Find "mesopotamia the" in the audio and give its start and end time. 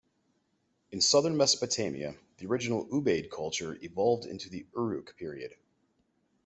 1.37-2.47